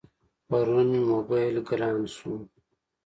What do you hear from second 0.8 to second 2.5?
مې موبایل گران شو.